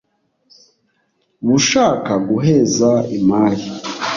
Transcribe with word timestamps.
bushaka 1.47 2.11
guheza 2.27 2.91
imari 3.17 3.65